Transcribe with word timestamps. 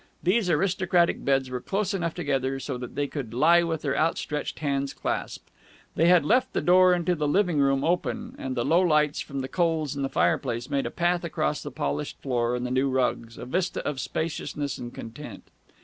These 0.23 0.49
aristocratic 0.49 1.23
beds 1.23 1.51
were 1.51 1.61
close 1.61 1.93
enough 1.93 2.15
together 2.15 2.59
so 2.59 2.75
that 2.75 2.95
they 2.95 3.05
could 3.05 3.35
lie 3.35 3.61
with 3.61 3.83
their 3.83 3.95
out 3.95 4.17
stretched 4.17 4.57
hands 4.57 4.95
clasped. 4.95 5.51
They 5.93 6.07
had 6.07 6.25
left 6.25 6.53
the 6.53 6.61
door 6.61 6.95
into 6.95 7.13
the 7.13 7.27
living 7.27 7.59
room 7.59 7.83
open, 7.83 8.33
and 8.39 8.57
the 8.57 8.65
low 8.65 8.81
lights 8.81 9.19
from 9.21 9.41
the 9.41 9.47
coals 9.47 9.95
in 9.95 10.01
the 10.01 10.09
fireplace 10.09 10.71
made 10.71 10.87
a 10.87 10.89
path 10.89 11.23
across 11.23 11.61
the 11.61 11.69
polished 11.69 12.17
floor 12.19 12.55
and 12.55 12.65
the 12.65 12.71
new 12.71 12.89
rugs 12.89 13.37
a 13.37 13.45
vista 13.45 13.85
of 13.87 13.99
spaciousness 13.99 14.79
and 14.79 14.91
content. 14.91 15.43